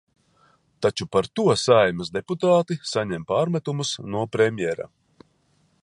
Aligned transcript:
Taču 0.85 1.05
par 1.15 1.27
to 1.39 1.45
Saeimas 1.63 2.11
deputāti 2.17 2.79
saņem 2.93 3.27
pārmetumus 3.33 3.93
no 4.17 4.25
premjera. 4.37 4.91